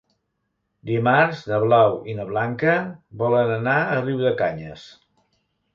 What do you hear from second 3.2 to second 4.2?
volen anar a